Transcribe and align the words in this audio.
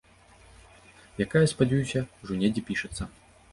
Якая, 1.27 1.43
спадзяюся, 1.53 1.99
ўжо 2.25 2.41
недзе 2.43 2.67
пішацца. 2.73 3.11